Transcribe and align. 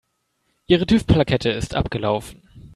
Ihre 0.65 0.87
TÜV-Plakette 0.87 1.51
ist 1.51 1.75
abgelaufen. 1.75 2.41